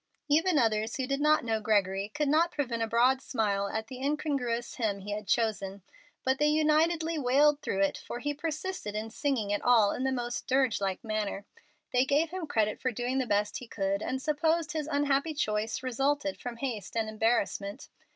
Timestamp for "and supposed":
14.01-14.71